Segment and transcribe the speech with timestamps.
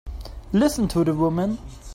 [0.51, 1.59] Listen to the woman!